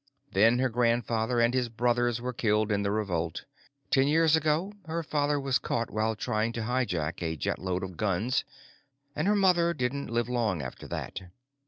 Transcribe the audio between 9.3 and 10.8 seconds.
mother didn't live long